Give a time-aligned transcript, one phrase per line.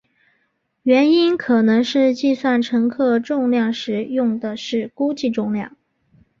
[0.81, 5.77] 原因可能是计算乘客重量时用的是估计重量。